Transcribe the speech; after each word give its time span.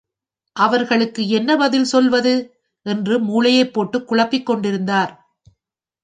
அவர்களுக்கு 0.55 1.27
என்ன 1.27 1.57
பதில் 1.57 1.83
சொல்லுவது? 1.83 2.33
என்று 2.85 3.19
மூளையைப் 3.19 3.73
போட்டுக் 3.73 4.11
குழப்பிக்கொண்டிருந்தார். 4.11 5.11